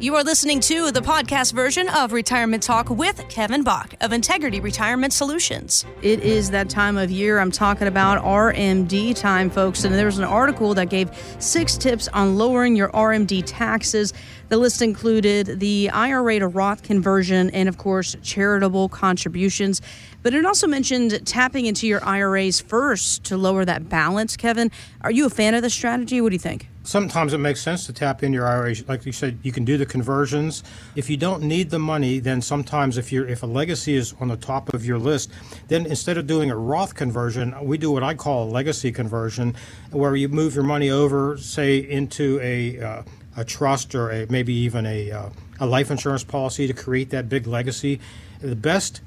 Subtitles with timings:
[0.00, 4.60] You are listening to the podcast version of Retirement Talk with Kevin Bach of Integrity
[4.60, 5.84] Retirement Solutions.
[6.02, 9.82] It is that time of year I'm talking about RMD time, folks.
[9.82, 11.10] And there's an article that gave
[11.40, 14.12] six tips on lowering your RMD taxes.
[14.50, 19.82] The list included the IRA to Roth conversion and, of course, charitable contributions.
[20.22, 24.36] But it also mentioned tapping into your IRAs first to lower that balance.
[24.36, 24.70] Kevin,
[25.00, 26.20] are you a fan of this strategy?
[26.20, 26.68] What do you think?
[26.88, 28.88] Sometimes it makes sense to tap in your IRAs.
[28.88, 30.64] Like you said, you can do the conversions.
[30.96, 34.28] If you don't need the money, then sometimes if you're if a legacy is on
[34.28, 35.30] the top of your list,
[35.66, 39.54] then instead of doing a Roth conversion, we do what I call a legacy conversion,
[39.90, 43.02] where you move your money over, say, into a uh,
[43.36, 45.28] a trust or a, maybe even a uh,
[45.60, 48.00] a life insurance policy to create that big legacy.
[48.40, 49.02] The best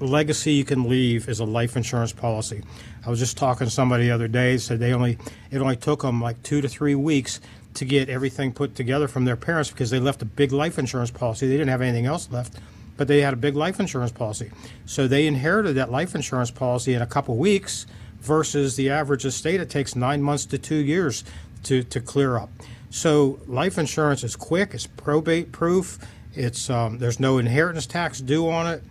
[0.00, 2.62] legacy you can leave is a life insurance policy.
[3.06, 4.56] I was just talking to somebody the other day.
[4.58, 5.18] Said they only
[5.50, 7.40] it only took them like two to three weeks
[7.74, 11.10] to get everything put together from their parents because they left a big life insurance
[11.10, 11.46] policy.
[11.46, 12.58] They didn't have anything else left,
[12.96, 14.50] but they had a big life insurance policy.
[14.86, 17.86] So they inherited that life insurance policy in a couple weeks
[18.20, 21.24] versus the average estate it takes nine months to two years
[21.64, 22.50] to, to clear up.
[22.90, 25.98] So life insurance is quick, it's probate proof,
[26.34, 28.82] it's um, there's no inheritance tax due on it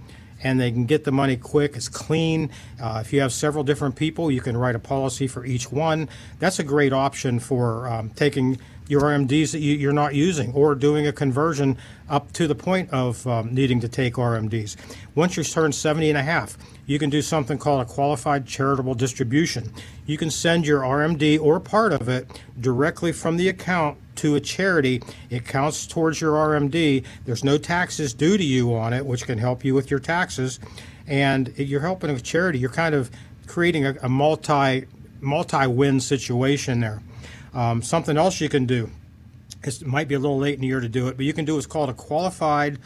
[0.43, 1.75] and they can get the money quick.
[1.75, 2.51] It's clean.
[2.81, 6.09] Uh, if you have several different people, you can write a policy for each one.
[6.39, 10.75] That's a great option for um, taking your RMDs that you, are not using or
[10.75, 11.77] doing a conversion
[12.09, 14.75] up to the point of um, needing to take RMDs.
[15.15, 18.93] Once you turn 70 and a half, you can do something called a qualified charitable
[18.93, 19.71] distribution.
[20.05, 22.27] You can send your RMD or part of it
[22.59, 25.03] directly from the account to a charity.
[25.29, 27.03] It counts towards your RMD.
[27.25, 30.61] There's no taxes due to you on it, which can help you with your taxes.
[31.07, 32.57] And you're helping a charity.
[32.57, 33.11] You're kind of
[33.47, 34.85] creating a, a multi
[35.19, 37.01] multi win situation there.
[37.53, 38.89] Um, something else you can do.
[39.61, 41.43] It might be a little late in the year to do it, but you can
[41.43, 42.79] do what's called a qualified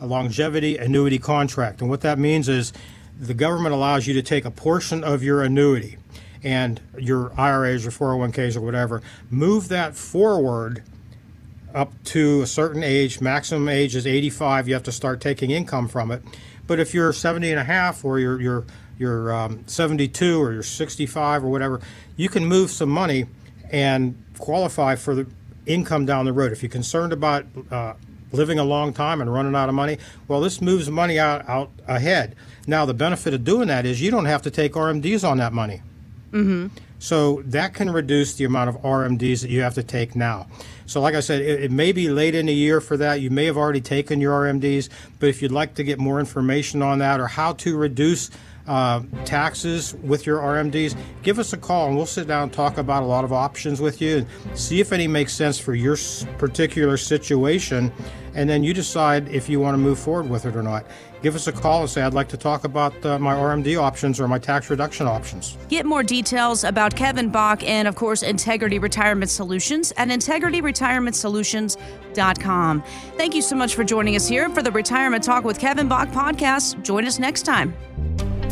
[0.00, 1.80] longevity annuity contract.
[1.80, 2.72] And what that means is
[3.18, 5.98] the government allows you to take a portion of your annuity
[6.44, 10.84] and your IRAs or 401ks or whatever, move that forward
[11.74, 13.20] up to a certain age.
[13.20, 14.68] Maximum age is 85.
[14.68, 16.22] You have to start taking income from it.
[16.66, 18.64] But if you're 70 and a half or you're, you're,
[18.98, 21.80] you're um, 72 or you're 65 or whatever,
[22.16, 23.26] you can move some money
[23.72, 25.26] and qualify for the
[25.66, 26.52] income down the road.
[26.52, 27.94] If you're concerned about uh,
[28.32, 31.70] living a long time and running out of money, well, this moves money out, out
[31.86, 32.36] ahead.
[32.66, 35.52] Now, the benefit of doing that is you don't have to take RMDs on that
[35.52, 35.82] money.
[36.34, 36.66] Mm-hmm.
[36.98, 40.46] So that can reduce the amount of RMDs that you have to take now.
[40.86, 43.20] So, like I said, it, it, may be late in the year for that.
[43.20, 46.82] You may have already taken your RMDs, but if you'd like to get more information
[46.82, 48.30] on that or how to reduce
[48.66, 52.78] uh, taxes with your RMDs, give us a call and we'll sit down and talk
[52.78, 55.96] about a lot of options with you and see if any makes sense for your
[56.38, 57.92] particular situation.
[58.34, 60.86] And then you decide if you want to move forward with it or not.
[61.22, 64.20] Give us a call and say, I'd like to talk about uh, my RMD options
[64.20, 65.56] or my tax reduction options.
[65.68, 70.08] Get more details about Kevin Bach and, of course, Integrity Retirement Solutions at
[70.74, 72.82] integrityretirementsolutions.com.
[73.16, 76.08] Thank you so much for joining us here for the Retirement Talk with Kevin Bach
[76.08, 76.82] podcast.
[76.82, 77.74] Join us next time.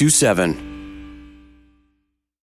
[0.00, 0.08] 642.
[0.08, 0.69] 27.